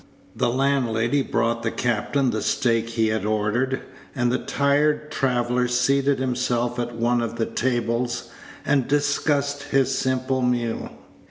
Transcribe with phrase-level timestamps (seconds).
[0.35, 3.83] The landlady brought the captain the steak he had ordered,
[4.15, 8.31] and the tired traveller seated himself at one of the tables,
[8.65, 10.89] and discussed his simple meal.